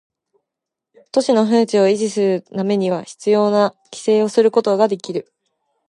[1.11, 5.31] 都市の風致を維持するため必要な規制をすることができる